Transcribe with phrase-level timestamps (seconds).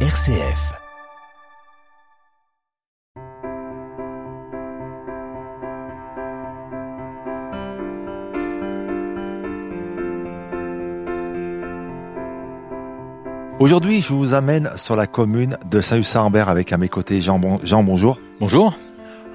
[0.00, 0.76] RCF.
[13.58, 17.58] Aujourd'hui, je vous amène sur la commune de Saint-Lucas-en-Bert avec à mes côtés Jean, bon-
[17.62, 18.20] Jean, bonjour.
[18.38, 18.74] Bonjour.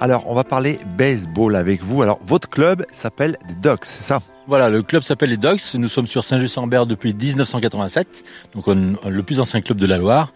[0.00, 2.02] Alors, on va parler baseball avec vous.
[2.02, 4.20] Alors, votre club s'appelle des Ducks, c'est ça?
[4.48, 5.60] Voilà, le club s'appelle les Dogs.
[5.74, 8.24] Nous sommes sur Saint-Just-en-Bert depuis 1987,
[8.54, 10.32] donc on- le plus ancien club de la Loire.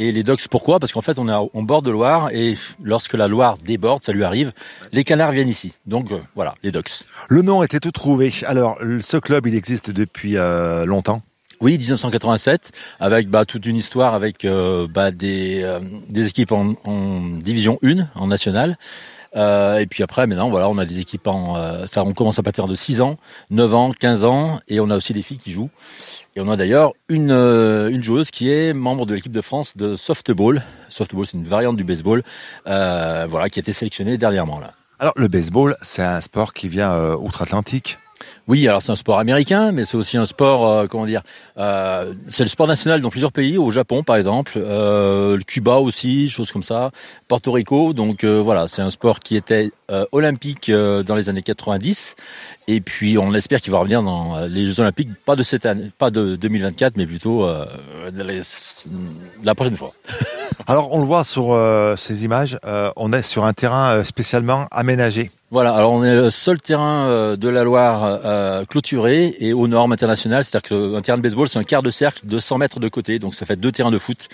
[0.00, 0.78] Et les Dogs, pourquoi?
[0.78, 4.12] Parce qu'en fait, on est en bord de Loire et lorsque la Loire déborde, ça
[4.12, 4.52] lui arrive,
[4.92, 5.72] les canards viennent ici.
[5.86, 6.84] Donc euh, voilà, les Dogs.
[7.28, 8.32] Le nom était tout trouvé.
[8.46, 11.22] Alors, ce club, il existe depuis euh, longtemps?
[11.60, 15.66] Oui, 1987, avec bah, toute une histoire avec euh, bah, des,
[16.08, 18.76] des équipes en, en division 1, en nationale.
[19.36, 21.56] Euh, et puis après, maintenant, voilà, on a des équipes en.
[21.56, 23.16] euh, ça, on commence à partir de 6 ans,
[23.50, 25.70] 9 ans, 15 ans, et on a aussi des filles qui jouent.
[26.36, 29.76] Et on a d'ailleurs une, euh, une joueuse qui est membre de l'équipe de France
[29.76, 30.62] de softball.
[30.88, 32.22] Softball, c'est une variante du baseball,
[32.64, 34.72] voilà, qui a été sélectionnée dernièrement là.
[35.00, 37.98] Alors, le baseball, c'est un sport qui vient outre-Atlantique.
[38.46, 41.22] Oui, alors c'est un sport américain, mais c'est aussi un sport, euh, comment dire,
[41.58, 46.28] euh, c'est le sport national dans plusieurs pays, au Japon par exemple, euh, Cuba aussi,
[46.28, 46.90] choses comme ça,
[47.28, 47.92] Porto Rico.
[47.92, 52.16] Donc euh, voilà, c'est un sport qui était euh, olympique euh, dans les années 90,
[52.68, 55.90] et puis on espère qu'il va revenir dans les Jeux olympiques, pas de cette année,
[55.98, 57.46] pas de 2024, mais plutôt
[59.42, 59.92] la prochaine fois.
[60.66, 64.04] Alors, on le voit sur euh, ces images, euh, on est sur un terrain euh,
[64.04, 65.30] spécialement aménagé.
[65.50, 69.92] Voilà, alors on est le seul terrain de la Loire euh, clôturé et aux normes
[69.92, 72.88] internationales, c'est-à-dire qu'un terrain de baseball, c'est un quart de cercle de 100 mètres de
[72.90, 74.28] côté, donc ça fait deux terrains de foot.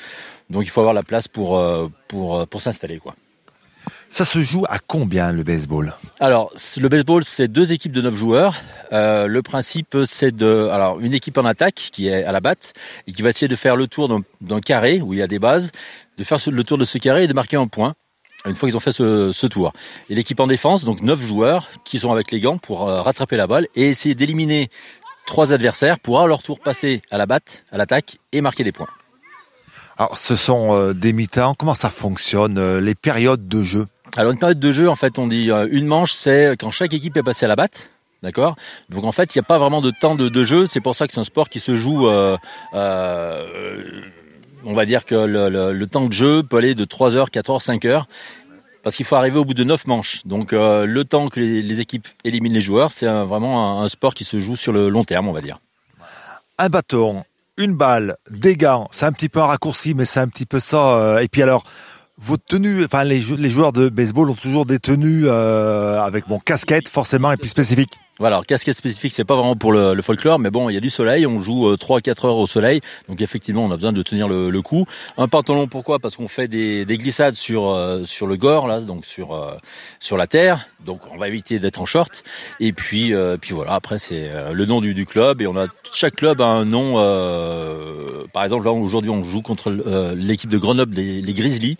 [0.50, 1.62] Donc il faut avoir la place pour
[2.08, 3.14] pour pour s'installer quoi.
[4.08, 5.92] Ça se joue à combien le baseball?
[6.20, 8.54] Alors le baseball, c'est deux équipes de neuf joueurs.
[8.92, 12.74] Euh, le principe, c'est de alors une équipe en attaque qui est à la batte
[13.08, 14.08] et qui va essayer de faire le tour
[14.40, 15.72] d'un carré où il y a des bases,
[16.18, 17.94] de faire le tour de ce carré et de marquer un point.
[18.46, 19.72] Une fois qu'ils ont fait ce, ce tour.
[20.10, 23.38] Et l'équipe en défense, donc neuf joueurs qui sont avec les gants pour euh, rattraper
[23.38, 24.68] la balle et essayer d'éliminer
[25.26, 28.72] trois adversaires pour à leur tour passer à la batte, à l'attaque et marquer des
[28.72, 28.88] points.
[29.96, 31.54] Alors, ce sont euh, des mi-temps.
[31.54, 33.86] Comment ça fonctionne euh, Les périodes de jeu?
[34.16, 37.16] Alors une période de jeu, en fait, on dit une manche, c'est quand chaque équipe
[37.16, 37.90] est passée à la batte.
[38.22, 38.56] D'accord?
[38.88, 40.66] Donc en fait, il n'y a pas vraiment de temps de, de jeu.
[40.66, 42.08] C'est pour ça que c'est un sport qui se joue.
[42.08, 42.36] euh,
[42.74, 44.02] euh,
[44.64, 47.62] on va dire que le, temps de jeu peut aller de 3 heures, 4 heures,
[47.62, 48.08] 5 heures.
[48.82, 50.20] Parce qu'il faut arriver au bout de 9 manches.
[50.26, 54.24] Donc euh, le temps que les, équipes éliminent les joueurs, c'est vraiment un, sport qui
[54.24, 55.58] se joue sur le long terme, on va dire.
[56.58, 57.24] Un bâton,
[57.56, 58.88] une balle, des gants.
[58.90, 60.98] C'est un petit peu un raccourci, mais c'est un petit peu ça.
[60.98, 61.64] euh, Et puis alors,
[62.18, 66.88] vos tenues, enfin les joueurs de baseball ont toujours des tenues euh, avec mon casquette
[66.88, 67.98] forcément et puis spécifique.
[68.20, 70.88] Voilà, casquette spécifique, c'est pas vraiment pour le, folklore, mais bon, il y a du
[70.88, 74.02] soleil, on joue euh, 3 4 heures au soleil, donc effectivement, on a besoin de
[74.02, 74.86] tenir le, le coup.
[75.18, 75.98] Un pantalon, pourquoi?
[75.98, 79.54] Parce qu'on fait des, des glissades sur euh, sur le gore là, donc sur euh,
[79.98, 82.22] sur la terre, donc on va éviter d'être en short.
[82.60, 85.56] Et puis euh, puis voilà, après c'est euh, le nom du, du club et on
[85.56, 86.94] a chaque club a un nom.
[86.98, 89.70] euh, par exemple, là aujourd'hui, on joue contre
[90.16, 91.78] l'équipe de Grenoble, les, les Grizzlies.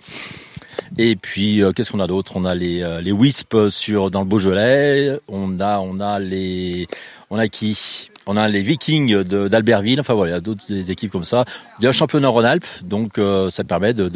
[0.99, 2.33] Et puis euh, qu'est-ce qu'on a d'autre?
[2.37, 5.19] On a les euh, les Wisps sur dans le Beaujolais.
[5.29, 6.87] On a on a les
[7.31, 8.11] on a qui?
[8.27, 10.01] On a les Vikings d'Albertville.
[10.01, 11.45] Enfin voilà, il y a d'autres équipes comme ça.
[11.79, 14.11] Il y a un championnat Rhône-Alpes, donc euh, ça permet de,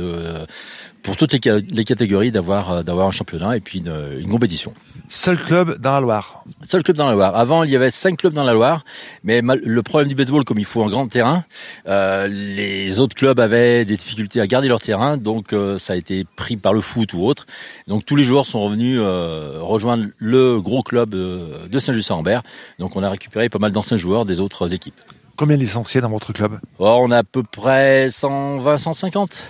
[1.02, 4.72] pour toutes les, ca- les catégories d'avoir un championnat et puis une compétition.
[5.08, 6.44] Seul club dans la Loire.
[6.62, 7.34] Seul club dans la Loire.
[7.34, 8.84] Avant, il y avait cinq clubs dans la Loire,
[9.24, 11.44] mais le problème du baseball, comme il faut un grand terrain,
[11.86, 15.96] euh, les autres clubs avaient des difficultés à garder leur terrain, donc euh, ça a
[15.96, 17.46] été pris par le foot ou autre.
[17.86, 22.42] Donc tous les joueurs sont revenus euh, rejoindre le gros club de Saint-Just-en-Bert.
[22.78, 25.00] Donc on a récupéré pas mal d'anciens joueurs des autres équipes.
[25.36, 26.58] Combien de licenciés dans votre club?
[26.78, 29.44] Or, on a à peu près 120, 150.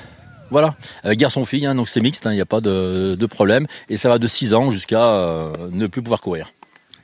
[0.51, 3.67] Voilà, euh, garçon-fille, hein, donc c'est mixte, il n'y a pas de, de problème.
[3.89, 6.53] Et ça va de 6 ans jusqu'à euh, ne plus pouvoir courir.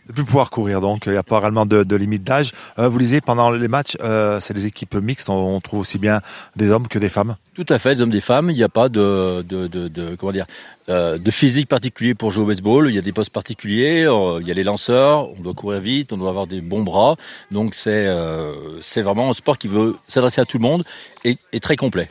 [0.09, 2.53] De plus pouvoir courir, donc il n'y a pas réellement de, de limite d'âge.
[2.78, 3.97] Euh, vous disiez, pendant les matchs,
[4.41, 6.21] c'est des équipes mixtes, on, on trouve aussi bien
[6.56, 7.37] des hommes que des femmes.
[7.55, 8.50] Tout à fait, des hommes, des femmes.
[8.50, 10.44] Il n'y a pas de, de, de, de- comment dire,
[10.88, 12.90] de physique particulier pour jouer au baseball.
[12.90, 14.06] Il y a des postes particuliers.
[14.40, 15.31] il y a les lanceurs.
[15.38, 16.12] On doit courir vite.
[16.12, 17.17] On doit avoir des bons bras.
[17.50, 18.06] Donc c'est,
[18.82, 20.85] c'est vraiment un sport qui veut s'adresser à tout le monde
[21.25, 22.11] et, et très complet.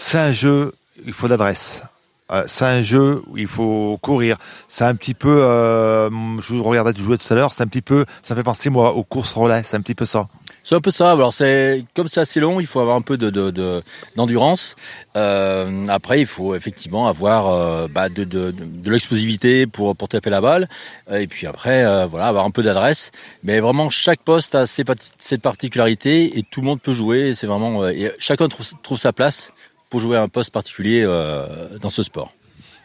[0.00, 0.74] C'est un jeu,
[1.06, 1.82] il faut d'adresse.
[2.30, 4.36] Euh, c'est un jeu où il faut courir.
[4.68, 6.08] C'est un petit peu, euh,
[6.40, 8.92] je regardais tu jouer tout à l'heure, c'est un petit peu, ça fait penser moi
[8.94, 10.28] aux courses relais, c'est un petit peu ça.
[10.62, 11.10] C'est un peu ça.
[11.10, 13.82] Alors c'est comme c'est assez long, il faut avoir un peu de de- de-
[14.14, 14.76] d'endurance.
[15.16, 18.54] Euh, après, il faut effectivement avoir bah, de de,
[18.88, 20.68] l'explosivité pour pour taper la balle.
[21.10, 23.10] Et puis après, voilà, avoir un peu d'adresse.
[23.42, 24.84] Mais vraiment, chaque poste a ses,
[25.18, 27.32] ses particularités et tout le monde peut jouer.
[27.34, 27.82] C'est vraiment
[28.20, 29.52] chacun trouve trouve sa place
[29.90, 32.32] pour jouer à un poste particulier euh, dans ce sport.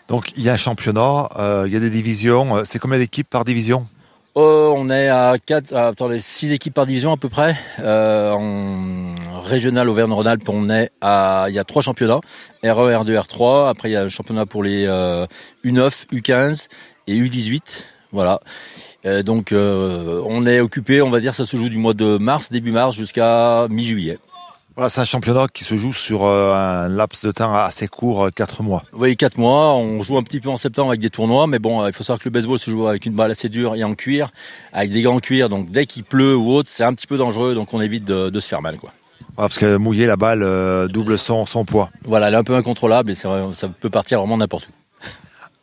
[0.08, 2.58] Donc il y a un championnat, euh, il y a des divisions.
[2.58, 3.88] Euh, c'est combien d'équipes par division?
[4.36, 7.56] Oh, on est à 4, attendez, 6 équipes par division à peu près.
[7.80, 12.20] Euh, en régional Auvergne-Rhône-Alpes, on est à, il y a trois championnats,
[12.64, 13.70] RE, R2, R3.
[13.70, 15.28] Après, il y a un championnat pour les euh,
[15.64, 16.68] U9, U15
[17.06, 17.84] et U18.
[18.12, 18.40] Voilà.
[19.26, 22.72] Donc, on est occupé, on va dire, ça se joue du mois de mars, début
[22.72, 24.20] mars, jusqu'à mi-juillet.
[24.76, 28.30] Voilà, c'est un championnat qui se joue sur euh, un laps de temps assez court,
[28.36, 28.84] 4 mois.
[28.94, 29.76] Oui, quatre mois.
[29.76, 32.04] On joue un petit peu en septembre avec des tournois, mais bon, euh, il faut
[32.04, 34.32] savoir que le baseball se joue avec une balle assez dure et en cuir,
[34.72, 35.48] avec des gants en cuir.
[35.48, 38.32] Donc dès qu'il pleut ou autre, c'est un petit peu dangereux, donc on évite de,
[38.32, 38.92] de se faire mal, quoi.
[39.36, 41.90] Voilà, parce que mouiller la balle euh, double son, son poids.
[42.06, 44.72] Voilà, elle est un peu incontrôlable et ça peut partir vraiment n'importe où.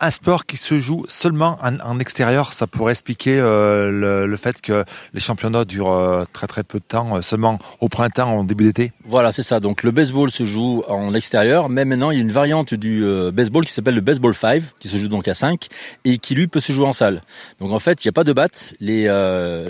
[0.03, 4.83] Un sport qui se joue seulement en, extérieur, ça pourrait expliquer euh, le, fait que
[5.13, 8.65] les championnats durent euh, très très peu de temps, euh, seulement au printemps, en début
[8.65, 8.93] d'été.
[9.05, 9.61] Voilà, c'est ça.
[9.61, 13.05] Donc le baseball se joue en extérieur, mais maintenant il y a une variante du
[13.31, 15.69] baseball qui s'appelle le baseball 5, qui se joue donc à 5
[16.07, 17.23] et qui lui peut se jouer en salle.
[17.61, 19.03] Donc en fait, il n'y a pas de batte, les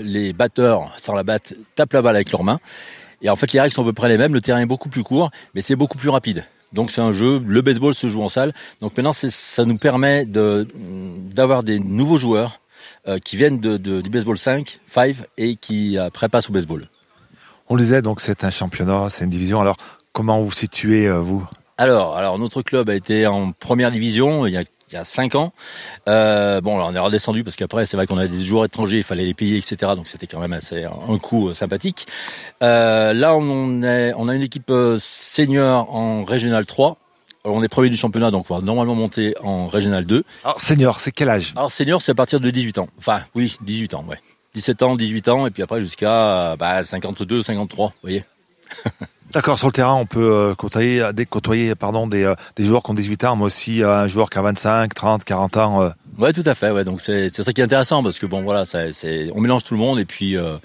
[0.05, 2.61] les batteurs sans la batte tapent la balle avec leurs mains.
[3.21, 4.89] Et en fait, les règles sont à peu près les mêmes, le terrain est beaucoup
[4.89, 6.45] plus court, mais c'est beaucoup plus rapide.
[6.73, 8.53] Donc c'est un jeu, le baseball se joue en salle.
[8.81, 10.67] Donc maintenant, ça nous permet de
[11.35, 12.61] d'avoir des nouveaux joueurs
[13.09, 16.89] euh, qui viennent de, de- du baseball 5, 5 et qui après passent au baseball.
[17.69, 19.61] On le disait, donc c'est un championnat, c'est une division.
[19.61, 19.77] Alors
[20.13, 21.45] comment vous vous situez, euh, vous?
[21.79, 25.05] Alors, alors notre club a été en première division il y a il y a
[25.05, 25.53] cinq ans.
[26.09, 28.99] Euh, bon, alors on est redescendu parce qu'après, c'est vrai qu'on avait des joueurs étrangers,
[28.99, 29.93] il fallait les payer, etc.
[29.95, 32.07] Donc c'était quand même assez un coût euh, sympathique.
[32.63, 36.97] Euh, là, on, est, on a une équipe senior en régional 3.
[37.45, 40.25] Alors, on est premier du championnat, donc on va normalement monter en régional 2.
[40.45, 41.55] Alors senior, c'est quel âge?
[41.57, 42.89] Alors senior, c'est à partir de 18 ans.
[42.99, 44.19] Enfin, oui, 18 ans, ouais.
[44.55, 48.25] 17 ans, 18 ans, et puis après jusqu'à euh, bah, 52, 53, vous voyez.
[49.33, 52.83] D'accord, sur le terrain, on peut euh, côtoyer, des, côtoyer pardon, des, euh, des joueurs
[52.83, 55.83] qui ont 18 ans, mais aussi euh, un joueur qui a 25, 30, 40 ans.
[55.83, 55.91] euh.
[56.19, 56.71] Ouais, tout à fait.
[56.73, 59.75] Ouais, donc c'est ça qui est intéressant parce que bon, voilà, c'est on mélange tout
[59.75, 60.57] le monde et puis euh,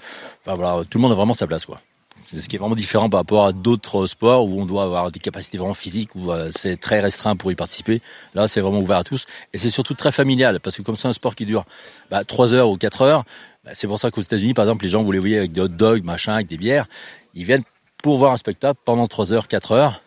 [0.44, 1.80] bah, voilà, tout le monde a vraiment sa place, quoi.
[2.24, 5.12] C'est ce qui est vraiment différent par rapport à d'autres sports où on doit avoir
[5.12, 8.02] des capacités vraiment physiques où euh, c'est très restreint pour y participer.
[8.34, 11.06] Là, c'est vraiment ouvert à tous et c'est surtout très familial parce que comme c'est
[11.06, 11.64] un sport qui dure
[12.10, 13.22] bah, 3 heures ou 4 heures,
[13.64, 15.60] bah, c'est pour ça qu'aux États-Unis, par exemple, les gens vous les voyez avec des
[15.60, 16.86] hot dogs, machin, avec des bières,
[17.34, 17.62] ils viennent
[18.02, 20.02] pour voir un spectacle pendant 3 heures, 4 heures,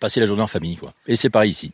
[0.00, 0.92] passer la journée en famille, quoi.
[1.06, 1.72] Et c'est pareil ici.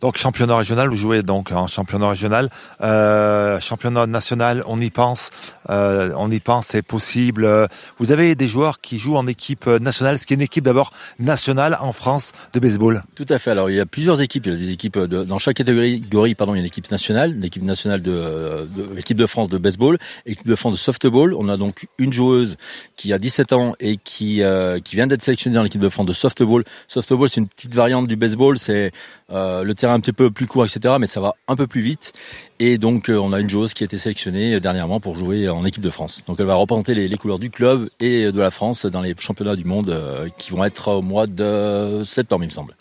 [0.00, 2.50] Donc championnat régional, vous jouez donc en championnat régional,
[2.80, 5.30] euh, championnat national, on y pense,
[5.68, 7.44] euh, on y pense, c'est possible.
[7.44, 7.66] Euh,
[7.98, 10.64] Vous avez des joueurs qui jouent en équipe euh, nationale, ce qui est une équipe
[10.64, 13.02] d'abord nationale en France de baseball.
[13.14, 13.50] Tout à fait.
[13.50, 14.46] Alors il y a plusieurs équipes.
[14.46, 16.34] Il y a des équipes dans chaque catégorie.
[16.34, 19.58] Pardon, il y a une équipe nationale, l'équipe nationale de, de l'équipe de France de
[19.58, 21.34] baseball, équipe de France de softball.
[21.34, 22.56] On a donc une joueuse
[22.96, 26.06] qui a 17 ans et qui euh, qui vient d'être sélectionnée dans l'équipe de France
[26.06, 26.64] de softball.
[26.88, 28.58] Softball, c'est une petite variante du baseball.
[28.58, 28.92] C'est
[29.30, 30.96] euh, le terrain un petit peu plus court, etc.
[31.00, 32.12] Mais ça va un peu plus vite.
[32.58, 35.48] Et donc euh, on a une joueuse qui a été sélectionnée euh, dernièrement pour jouer
[35.48, 36.22] en équipe de France.
[36.26, 39.14] Donc elle va représenter les, les couleurs du club et de la France dans les
[39.18, 42.76] championnats du monde euh, qui vont être au mois de septembre, il me semble.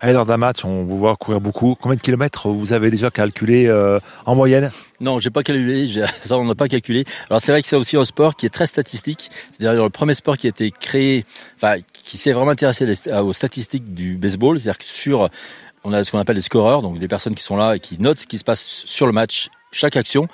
[0.00, 1.74] L'heure d'un match, on vous voit courir beaucoup.
[1.74, 4.70] Combien de kilomètres vous avez déjà calculé euh, en moyenne?
[5.00, 5.88] Non, j'ai pas calculé.
[6.24, 7.04] Ça, on n'a pas calculé.
[7.28, 9.30] Alors c'est vrai que c'est aussi un sport qui est très statistique.
[9.50, 11.26] C'est d'ailleurs le premier sport qui a été créé,
[11.56, 14.60] enfin qui s'est vraiment intéressé aux statistiques du baseball.
[14.60, 15.28] C'est-à-dire que sur,
[15.84, 18.00] on a ce qu'on appelle les scoreurs, donc des personnes qui sont là et qui
[18.00, 20.28] notent ce qui se passe sur le match, chaque action.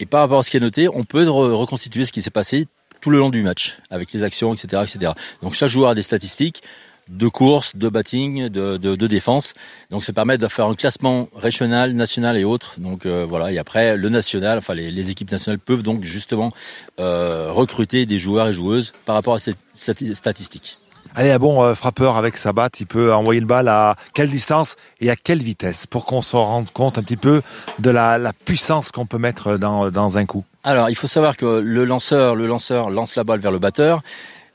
[0.00, 2.30] Et par rapport à ce qui est noté, on peut re- reconstituer ce qui s'est
[2.30, 2.66] passé
[3.00, 5.12] tout le long du match, avec les actions, etc., etc.
[5.42, 6.62] Donc chaque joueur a des statistiques
[7.08, 9.54] de course, de batting, de, défense.
[9.90, 12.74] Donc ça permet de faire un classement régional, national et autres.
[12.78, 13.50] Donc euh, voilà.
[13.50, 16.50] Et après le national, enfin les, équipes nationales peuvent donc justement
[16.98, 20.78] euh, recruter des joueurs et joueuses par rapport à ces stati- statistiques.
[21.18, 24.30] Allez, un bon euh, frappeur avec sa batte, il peut envoyer une balle à quelle
[24.30, 27.42] distance et à quelle vitesse pour qu'on se rende compte un petit peu
[27.80, 30.44] de la, puissance qu'on peut mettre dans, un coup?
[30.62, 34.02] Alors il faut savoir que le lanceur, le lance la balle vers le batteur.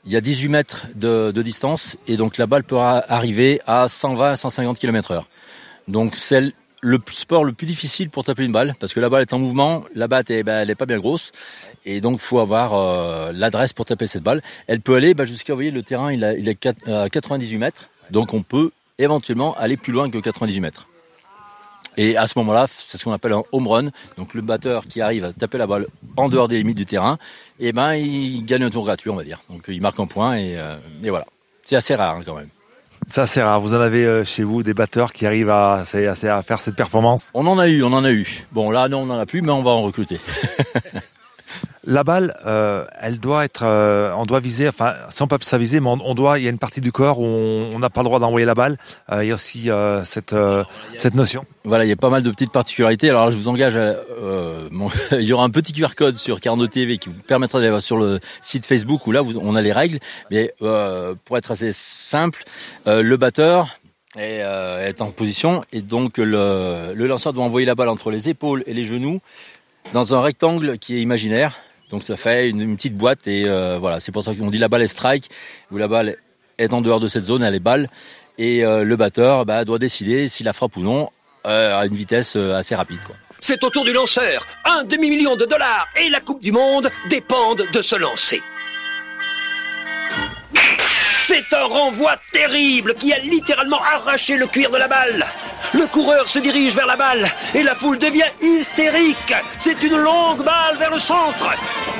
[0.06, 4.30] Il y a 18 mètres de, distance et donc la balle peut arriver à 120
[4.30, 5.28] à 150 km heure.
[5.86, 6.54] Donc c'est
[6.84, 9.38] le sport le plus difficile pour taper une balle parce que la balle est en
[9.38, 11.32] mouvement, la batte est, ben, elle pas bien grosse
[11.86, 14.42] et donc faut avoir euh, l'adresse pour taper cette balle.
[14.66, 18.34] Elle peut aller ben, jusqu'à vous voyez le terrain il, est à 98 mètres donc
[18.34, 20.86] on peut éventuellement aller plus loin que 98 mètres.
[21.96, 23.90] Et à ce moment-là, c'est ce qu'on appelle un home run.
[24.16, 25.86] Donc le batteur qui arrive à taper la balle
[26.16, 27.18] en dehors des limites du terrain,
[27.60, 29.40] et ben il gagne un tour gratuit, on va dire.
[29.48, 31.26] Donc il marque un point et, euh, voilà.
[31.62, 32.48] C'est assez rare hein, quand même.
[33.06, 33.60] Ça, c'est rare.
[33.60, 36.76] Vous en avez euh, chez vous des batteurs qui arrivent à, à, à faire cette
[36.76, 37.30] performance?
[37.34, 38.46] On en a eu, on en a eu.
[38.52, 40.20] Bon là non, on en a plus, mais on va en recruter.
[41.86, 45.80] La balle, euh, elle doit être, euh, on doit viser, enfin, sans pas ça viser,
[45.80, 48.06] mais on, doit, il y a une partie du corps où on n'a pas le
[48.06, 48.78] droit d'envoyer la balle.
[49.12, 49.68] Euh, il y a aussi
[50.04, 50.34] cette
[50.96, 51.44] cette notion.
[51.64, 53.10] Voilà, il y a pas mal de petites particularités.
[53.10, 53.96] Alors là, je vous engage, à,
[55.12, 57.98] il y aura un petit QR code sur Carnot TV qui vous permettra d'aller sur
[57.98, 59.98] le site Facebook où là, vous, on a les règles.
[60.30, 62.44] Mais pour être assez simple,
[62.86, 63.76] le batteur
[64.16, 68.30] est, est, en position et donc le, le lanceur doit envoyer la balle entre les
[68.30, 69.20] épaules et les genoux
[69.92, 71.60] dans un rectangle qui est imaginaire.
[71.94, 74.66] Donc ça fait une, petite boîte et euh, voilà, c'est pour ça qu'on dit la
[74.66, 75.30] balle est strike,
[75.70, 76.16] où la balle
[76.58, 77.88] est en dehors de cette zone, elle est balle,
[78.36, 81.08] et euh, le batteur bah, doit décider s'il la frappe ou non
[81.46, 82.98] euh, à une vitesse assez rapide.
[83.38, 84.44] C'est au tour du lanceur.
[84.64, 88.42] Un demi-million de dollars et la Coupe du Monde dépendent de ce lancer.
[91.36, 95.26] C'est un renvoi terrible qui a littéralement arraché le cuir de la balle.
[95.72, 99.34] Le coureur se dirige vers la balle et la foule devient hystérique.
[99.58, 101.50] C'est une longue balle vers le centre.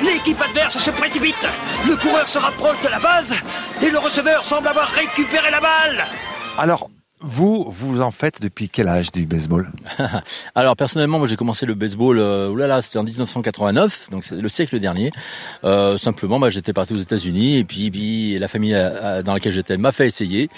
[0.04, 1.48] L'équipe adverse se précipite.
[1.84, 3.34] Le coureur se rapproche de la base
[3.82, 6.04] et le receveur semble avoir récupéré la balle.
[6.56, 6.88] Alors,
[7.24, 9.70] vous, vous en faites depuis quel âge du baseball
[10.54, 14.48] Alors personnellement, moi j'ai commencé le baseball, euh, là c'était en 1989, donc c'est le
[14.48, 15.10] siècle dernier.
[15.64, 19.52] Euh, simplement, bah, j'étais parti aux États-Unis et puis, puis la famille euh, dans laquelle
[19.52, 20.50] j'étais m'a fait essayer.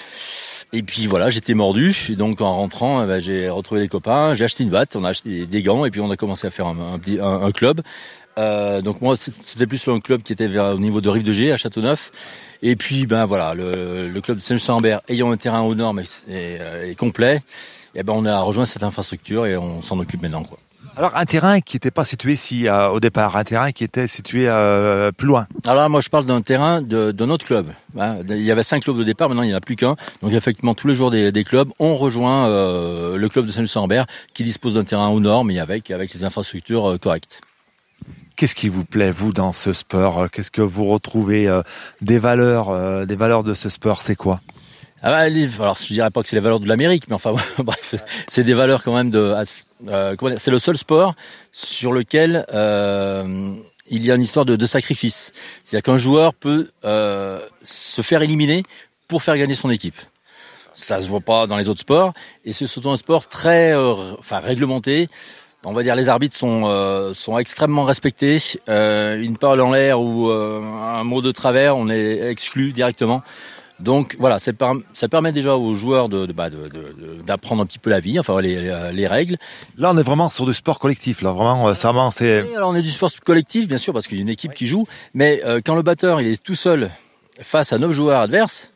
[0.72, 1.94] Et puis voilà, j'étais mordu.
[2.18, 5.46] Donc en rentrant, bah, j'ai retrouvé des copains, j'ai acheté une batte, on a acheté
[5.46, 7.82] des gants et puis on a commencé à faire un, un, un club.
[8.38, 11.32] Euh, donc moi, c'était plus un club qui était vers, au niveau de Rive de
[11.32, 12.10] G, à Châteauneuf.
[12.62, 16.58] Et puis, ben voilà, le, le club de Saint-Lambert ayant un terrain aux normes et,
[16.84, 17.36] et, complet,
[17.94, 20.44] et eh ben on a rejoint cette infrastructure et on s'en occupe maintenant.
[20.44, 20.58] Quoi.
[20.98, 24.06] Alors un terrain qui n'était pas situé ici euh, au départ, un terrain qui était
[24.06, 25.46] situé euh, plus loin.
[25.64, 27.66] Alors là, moi je parle d'un terrain de, de, notre club.
[27.98, 28.16] Hein.
[28.30, 29.96] Il y avait cinq clubs au départ, maintenant il n'y en a plus qu'un.
[30.22, 34.06] Donc effectivement, tous les jours des, des clubs, on rejoint euh, le club de Saint-Luc-Saint-Lambert
[34.32, 37.42] qui dispose d'un terrain aux normes et avec avec les infrastructures euh, correctes.
[38.36, 40.30] Qu'est-ce qui vous plaît, vous, dans ce sport?
[40.30, 41.62] Qu'est-ce que vous retrouvez euh,
[42.02, 44.02] des valeurs, euh, des valeurs de ce sport?
[44.02, 44.42] C'est quoi?
[45.02, 45.18] Ah bah,
[45.60, 47.94] alors je dirais pas que c'est les valeurs de l'Amérique, mais enfin bref,
[48.28, 49.34] c'est des valeurs quand même de.
[49.88, 51.14] Euh, c'est le seul sport
[51.50, 52.44] sur lequel
[53.88, 55.32] il y a une histoire de, sacrifice.
[55.64, 58.64] C'est-à-dire qu'un joueur peut se faire éliminer
[59.08, 59.98] pour faire gagner son équipe.
[60.74, 62.12] Ça se voit pas dans les autres sports,
[62.44, 65.08] et c'est surtout un sport très, enfin réglementé
[65.66, 68.38] on va dire les arbitres sont euh, sont extrêmement respectés.
[68.68, 73.22] Euh, une parole en l'air ou euh, un mot de travers, on est exclu directement.
[73.78, 74.52] Donc voilà, ça,
[75.10, 76.48] permet déjà aux joueurs de, bah,
[77.26, 79.36] d'apprendre un petit peu la vie, enfin les, les, règles.
[79.76, 81.20] Là, on est vraiment sur du sport collectif.
[81.20, 82.54] Là, vraiment, ça c'est.
[82.54, 84.66] alors on est du sport collectif, bien sûr, parce qu'il y a une équipe qui
[84.66, 84.86] joue.
[85.12, 86.90] Mais quand le batteur il est tout seul
[87.42, 88.72] face à neuf joueurs adverses,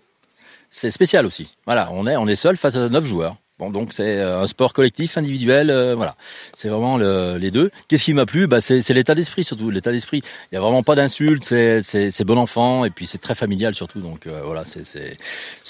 [0.68, 1.54] c'est spécial aussi.
[1.64, 3.37] Voilà, on est on est seul face à neuf joueurs.
[3.69, 6.17] Donc c'est euh, un sport collectif, individuel, euh, voilà.
[6.55, 7.71] C'est vraiment le, les deux.
[7.88, 8.47] Qu'est-ce qui m'a plu?
[8.47, 10.23] Bah c'est l'état d'esprit surtout, l'état d'esprit.
[10.50, 14.00] Il y a vraiment pas d'insultes, c'est bon enfant et puis c'est très familial surtout.
[14.00, 15.17] Donc euh, voilà, c'est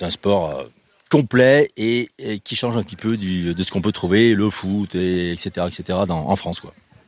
[0.01, 0.67] un sport
[1.11, 2.09] complet et,
[2.45, 5.99] qui change un petit peu de ce qu'on peut trouver le foot et etc etc
[6.09, 6.63] en France.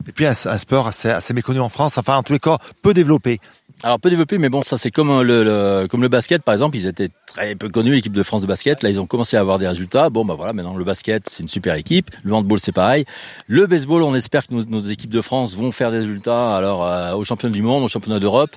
[0.07, 3.39] Et puis un, sport assez méconnu en France, enfin en tous les cas peu développé.
[3.81, 6.77] Alors peu développé, mais bon, ça c'est comme le, le, comme le basket par exemple.
[6.77, 8.81] Ils étaient très peu connus l'équipe de France de basket.
[8.83, 10.09] Là, ils ont commencé à avoir des résultats.
[10.09, 12.09] Bon, bah voilà, maintenant le basket c'est une super équipe.
[12.23, 13.03] Le handball c'est pareil.
[13.47, 16.55] Le baseball, on espère que nos, nos, équipes de France vont faire des résultats.
[16.55, 18.55] Alors euh, aux championnats du monde, aux championnats d'Europe.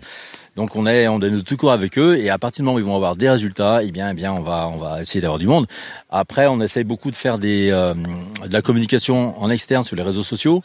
[0.56, 2.76] Donc on est on est de tout court avec eux et à partir du moment
[2.76, 5.20] où ils vont avoir des résultats, eh bien eh bien on va on va essayer
[5.20, 5.66] d'avoir du monde.
[6.10, 10.02] Après on essaye beaucoup de faire des euh, de la communication en externe sur les
[10.02, 10.62] réseaux sociaux.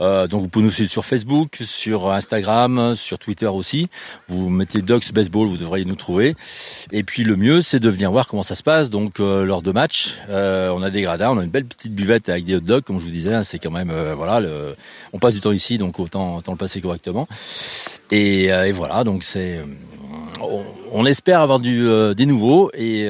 [0.00, 3.88] Euh, donc vous pouvez nous suivre sur Facebook, sur Instagram, sur Twitter aussi.
[4.28, 6.34] Vous mettez Docs Baseball, vous devriez nous trouver.
[6.90, 8.90] Et puis le mieux, c'est de venir voir comment ça se passe.
[8.90, 11.94] Donc euh, lors de matchs, euh, on a des gradins, on a une belle petite
[11.94, 13.34] buvette avec des hot dogs, comme je vous disais.
[13.34, 14.74] Hein, c'est quand même voilà, le...
[15.12, 17.28] on passe du temps ici, donc autant, autant le passer correctement.
[18.10, 19.62] Et, et voilà, donc c'est
[20.92, 23.08] on, espère avoir du, des nouveaux et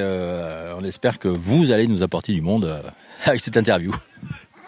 [0.79, 2.83] on espère que vous allez nous apporter du monde
[3.25, 3.93] avec cette interview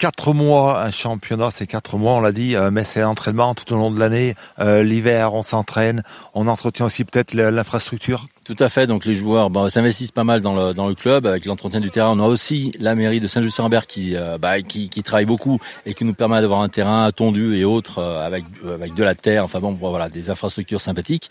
[0.00, 3.70] quatre mois, un championnat, c'est quatre mois, on l'a dit, euh, mais c'est l'entraînement tout
[3.74, 4.34] au long de l'année.
[4.58, 6.02] Euh, l'hiver, on s'entraîne,
[6.34, 8.26] on entretient aussi peut-être l'infrastructure.
[8.50, 8.88] Tout à fait.
[8.88, 11.88] Donc les joueurs bah, s'investissent pas mal dans le, dans le club avec l'entretien du
[11.90, 12.18] terrain.
[12.18, 15.94] On a aussi la mairie de Saint-Just-Saint-Lambert qui, euh, bah, qui, qui travaille beaucoup et
[15.94, 19.44] qui nous permet d'avoir un terrain tondu et autres avec avec de la terre.
[19.44, 21.30] Enfin bon, voilà, des infrastructures sympathiques.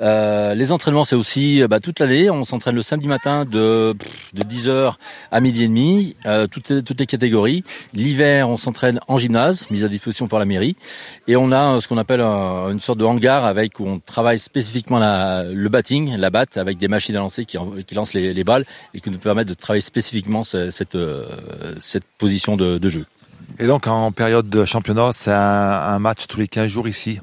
[0.00, 2.30] Euh, les entraînements, c'est aussi bah, toute l'année.
[2.30, 3.96] On s'entraîne le samedi matin de
[4.32, 4.94] de 10h
[5.32, 7.64] à midi et demi, euh, toutes, toutes les catégories.
[7.92, 10.76] L'hiver, on s'entraîne en gymnase, mise à disposition par la mairie.
[11.26, 15.00] Et on a ce qu'on appelle une sorte de hangar avec où on travaille spécifiquement
[15.00, 18.64] la, le batting, la batte, avec des machines à lancer qui, qui lancent les, balles
[18.94, 21.26] et qui nous permettent de travailler spécifiquement cette, cette, euh,
[21.78, 23.06] cette position de, de jeu.
[23.58, 27.20] Et donc en période de championnat, c'est un, un match tous les 15 jours ici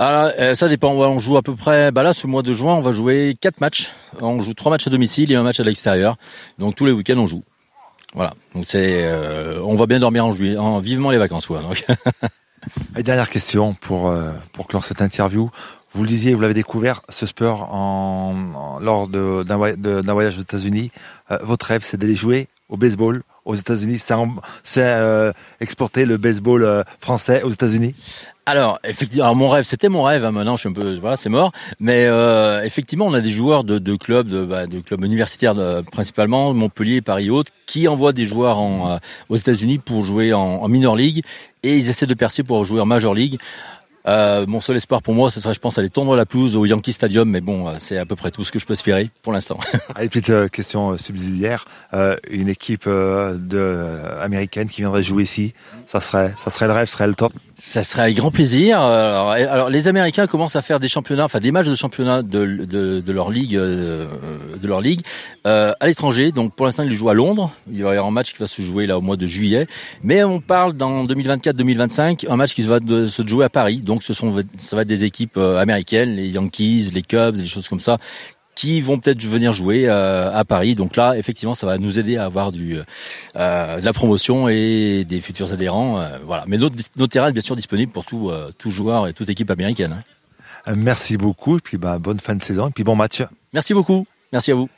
[0.00, 0.92] alors, euh, ça dépend.
[0.92, 1.90] On joue à peu près.
[1.90, 3.90] Bah là, ce mois de juin, on va jouer quatre matchs.
[4.20, 6.16] On joue trois matchs à domicile et un match à l'extérieur.
[6.58, 7.42] Donc tous les week-ends, on joue.
[8.14, 8.34] Voilà.
[8.54, 11.48] Donc c'est, euh, on va bien dormir en juillet, en vivement les vacances.
[11.48, 11.84] Donc.
[12.96, 15.50] et dernière question pour euh, pour clore cette interview.
[15.92, 20.90] Vous le disiez, vous l'avez découvert, ce sport en, en lors d'un voyage aux États-Unis.
[21.42, 23.98] votre rêve, c'est d'aller jouer au baseball aux États-Unis.
[24.62, 27.94] C'est euh, exporter le baseball français aux États-Unis.
[28.48, 30.24] Alors, effectivement, mon rêve, c'était mon rêve.
[30.24, 31.52] Hein, maintenant, je suis un peu, voilà, c'est mort.
[31.80, 35.54] Mais euh, effectivement, on a des joueurs de, de clubs, de, bah, de clubs universitaires
[35.92, 38.96] principalement, Montpellier, Paris Haute, qui envoient des joueurs en, euh,
[39.28, 41.22] aux États-Unis pour jouer en, en minor league
[41.62, 43.38] et ils essaient de percer pour jouer en major league.
[44.08, 46.64] Euh, mon seul espoir pour moi, ce serait, je pense, aller tondre la pelouse au
[46.64, 49.10] Yankee Stadium, mais bon, euh, c'est à peu près tout ce que je peux espérer
[49.22, 49.58] pour l'instant.
[49.94, 51.66] Allez, petite euh, question subsidiaire.
[52.30, 53.86] une équipe de,
[54.20, 55.52] américaine qui viendrait jouer ici,
[55.86, 58.80] ça serait, ça serait le rêve, ce serait le top Ça serait avec grand plaisir.
[58.80, 62.46] Alors, alors, les Américains commencent à faire des championnats, enfin des matchs de championnat de,
[62.46, 64.08] de, de leur ligue, de
[64.62, 65.02] leur ligue
[65.44, 66.32] à l'étranger.
[66.32, 67.50] Donc pour l'instant, ils jouent à Londres.
[67.70, 69.66] Il va y avoir un match qui va se jouer là au mois de juillet.
[70.02, 73.82] Mais on parle dans 2024-2025, un match qui va se jouer à Paris.
[73.82, 77.46] Donc ce sont ça va être des équipes euh, américaines, les Yankees, les Cubs, des
[77.46, 77.98] choses comme ça
[78.54, 80.74] qui vont peut-être venir jouer euh, à Paris.
[80.74, 82.76] Donc là, effectivement, ça va nous aider à avoir du
[83.36, 86.04] euh, de la promotion et des futurs adhérents.
[86.24, 86.42] voilà.
[86.48, 89.50] Mais notre, notre terrain est bien sûr disponible pour tout, tout joueur et toute équipe
[89.50, 90.02] américaine.
[90.66, 90.74] Hein.
[90.76, 93.22] Merci beaucoup et puis bah, bonne fin de saison et puis bon match.
[93.52, 94.06] Merci beaucoup.
[94.32, 94.68] Merci à vous.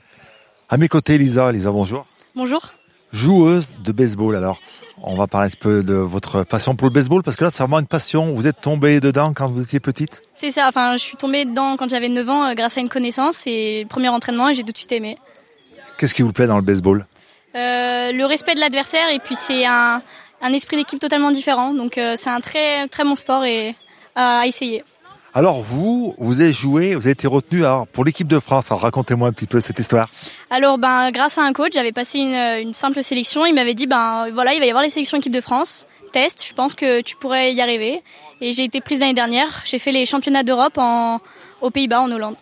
[0.69, 1.51] À mes côtés, Lisa.
[1.51, 2.07] Lisa, bonjour.
[2.37, 2.80] Bonjour
[3.13, 4.37] joueuse de baseball.
[4.37, 4.61] Alors,
[5.03, 7.63] on va parler un peu de votre passion pour le baseball parce que là, c'est
[7.63, 8.33] vraiment une passion.
[8.35, 10.23] Vous êtes tombée dedans quand vous étiez petite?
[10.35, 10.69] C'est ça.
[10.69, 13.83] Enfin, je suis tombée dedans quand j'avais 9 ans euh, grâce à une connaissance et
[13.83, 15.17] le premier entraînement et j'ai tout de suite aimé.
[15.99, 17.07] Qu'est-ce qui vous plaît dans le baseball?
[17.55, 20.03] Euh, Le respect de l'adversaire et puis c'est un,
[20.53, 21.75] esprit d'équipe totalement différent.
[21.75, 23.75] Donc, euh, c'est un très très bon sport et
[24.15, 24.85] à essayer.
[25.33, 28.71] Alors vous, vous avez joué, vous avez été retenu pour l'équipe de France.
[28.71, 30.09] Alors racontez-moi un petit peu cette histoire.
[30.51, 33.47] Alors ben grâce à un coach, j'avais passé une, simple sélection.
[33.47, 35.87] Il m'avait dit ben voilà, il va y avoir les sélections équipe de France.
[36.13, 38.03] Test, je pense que tu pourrais y arriver.
[38.41, 39.63] Et j'ai été prise l'année dernière.
[39.65, 41.21] J'ai fait les championnats d'Europe en,
[41.61, 42.35] aux Pays-Bas, en Hollande.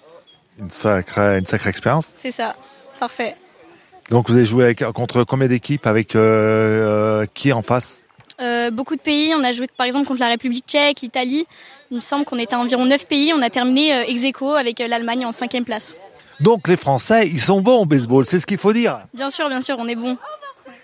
[0.58, 2.10] Une sacrée, une sacrée expérience.
[2.16, 2.56] C'est ça,
[2.98, 3.36] parfait.
[4.08, 8.02] Donc vous avez joué contre combien d'équipes avec euh, euh, qui en face?
[8.40, 9.34] Euh, Beaucoup de pays.
[9.34, 11.46] On a joué par exemple contre la République tchèque, l'Italie.
[11.90, 13.32] Il me semble qu'on était à environ 9 pays.
[13.32, 15.94] On a terminé euh, ex aequo avec euh, l'Allemagne en cinquième place.
[16.40, 19.00] Donc les Français, ils sont bons au baseball, c'est ce qu'il faut dire.
[19.14, 20.16] Bien sûr, bien sûr, on est bons.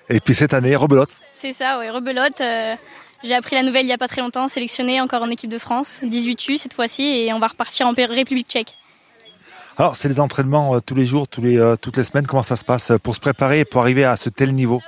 [0.09, 1.11] Et puis cette année, rebelote.
[1.33, 2.41] C'est ça, oui, rebelote.
[2.41, 2.75] Euh,
[3.23, 5.59] j'ai appris la nouvelle il n'y a pas très longtemps, sélectionné encore en équipe de
[5.59, 8.73] France, 18U cette fois-ci, et on va repartir en République tchèque.
[9.77, 12.27] Alors, c'est les entraînements tous les jours, tous les, toutes les semaines.
[12.27, 14.81] Comment ça se passe pour se préparer, pour arriver à ce tel niveau?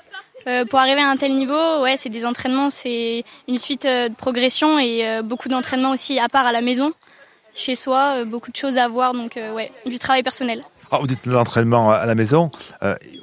[0.47, 4.09] Euh, pour arriver à un tel niveau, ouais, c'est des entraînements, c'est une suite euh,
[4.09, 6.93] de progression et euh, beaucoup d'entraînements aussi à part à la maison,
[7.55, 10.63] chez soi, beaucoup de choses à voir, donc ouais, du travail personnel.
[10.91, 12.51] Alors vous dites l'entraînement à la maison,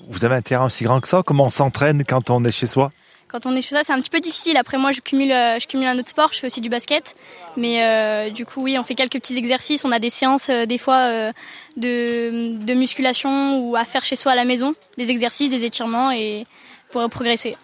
[0.10, 1.22] vous avez un terrain aussi grand que ça?
[1.24, 2.92] Comment on s'entraîne quand on est chez soi?
[3.28, 4.58] Quand on est chez soi, c'est un petit peu difficile.
[4.58, 6.30] Après, moi, je cumule, je cumule un autre sport.
[6.34, 7.16] Je fais aussi du basket.
[7.58, 9.86] Mais du coup, oui, on fait quelques petits exercices.
[9.86, 11.32] On a des séances, des fois,
[11.76, 14.76] de, de musculation ou à faire chez soi à la maison.
[14.98, 16.12] Des exercices, des étirements.
[16.12, 16.46] Et
[16.94, 17.58] pour progresser.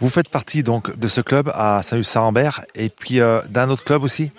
[0.00, 4.02] Vous faites partie donc de ce club à Saint-Luc-Saint-Rambert et puis euh, d'un autre club
[4.02, 4.30] aussi?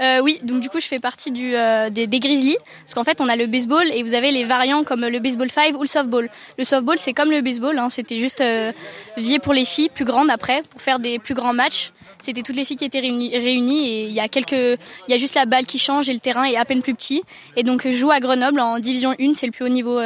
[0.00, 3.04] Euh, oui, donc du coup je fais partie du, euh, des, des, Grizzlies, parce qu'en
[3.04, 5.82] fait on a le baseball et vous avez les variants comme le baseball 5 ou
[5.82, 6.30] le softball.
[6.58, 8.72] Le softball c'est comme le baseball, hein, c'était juste euh,
[9.42, 11.92] pour les filles plus grandes après, pour faire des plus grands matchs.
[12.18, 15.14] C'était toutes les filles qui étaient réunies, réunies et il y a quelques, il y
[15.14, 17.22] a juste la balle qui change et le terrain est à peine plus petit.
[17.56, 20.00] Et donc je joue à Grenoble en division 1, c'est le plus haut niveau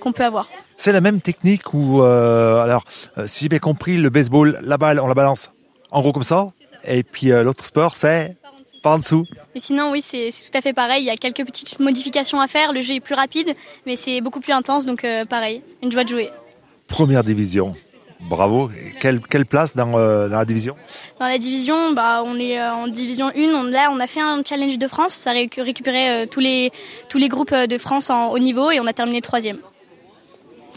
[0.00, 0.48] qu'on peut avoir.
[0.76, 2.84] C'est la même technique où, euh, alors,
[3.18, 5.50] euh, si j'ai bien compris, le baseball, la balle, on la balance
[5.90, 6.48] en gros comme ça,
[6.84, 8.36] et puis euh, l'autre sport, c'est
[8.82, 9.24] par en dessous.
[9.54, 11.02] Mais sinon, oui, c'est tout à fait pareil.
[11.02, 12.72] Il y a quelques petites modifications à faire.
[12.72, 13.54] Le jeu est plus rapide,
[13.86, 16.30] mais c'est beaucoup plus intense, donc pareil, une joie de jouer.
[16.86, 17.74] Première division.
[18.20, 18.70] Bravo.
[19.00, 20.76] Quelle, quelle place dans, dans, la division?
[21.20, 23.32] Dans la division, bah, on est en division 1.
[23.36, 25.14] On, là, on a fait un challenge de France.
[25.14, 26.70] Ça a récupéré tous, les,
[27.08, 29.58] tous les groupes de France en haut niveau et on a terminé troisième.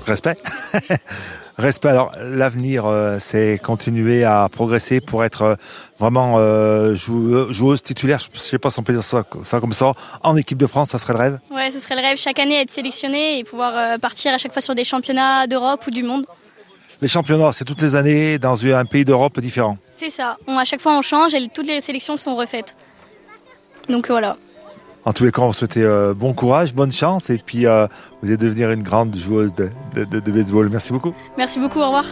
[0.08, 0.38] Respect.
[1.58, 1.90] Respect.
[1.90, 5.56] Alors, l'avenir, euh, c'est continuer à progresser pour être euh,
[6.00, 8.20] vraiment euh, joueuse, titulaire.
[8.34, 9.94] Je sais pas si on peut dire ça, comme ça.
[10.24, 12.18] En équipe de France, ça serait le rêve Ouais, ce serait le rêve.
[12.18, 15.92] Chaque année, être sélectionné et pouvoir partir à chaque fois sur des championnats d'Europe ou
[15.92, 16.26] du monde.
[17.02, 19.78] Les championnats, c'est toutes les années dans un pays d'Europe différent.
[19.94, 20.38] C'est ça.
[20.48, 22.76] On, à chaque fois, on change et toutes les sélections sont refaites.
[23.90, 24.38] Donc voilà.
[25.08, 27.88] En tous les cas, on vous souhaite euh, bon courage, bonne chance et puis euh,
[28.22, 29.70] vous allez devenir une grande joueuse de
[30.20, 30.68] baseball.
[30.68, 31.14] Merci beaucoup.
[31.38, 32.04] Merci beaucoup, au revoir.